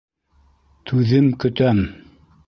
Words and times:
Түҙем 0.91 1.27
көтәм. 1.43 1.83